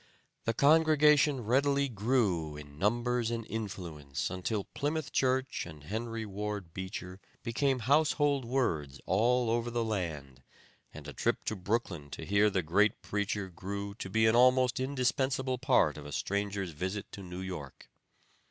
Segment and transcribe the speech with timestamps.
[0.45, 7.19] The congregation readily grew in numbers and influence until Plymouth Church and Henry Ward Beecher
[7.43, 10.41] became household words all over the land,
[10.91, 14.79] and a trip to Brooklyn to hear the great preacher grew to be an almost
[14.79, 17.87] indispensable part of a stranger's visit to New York.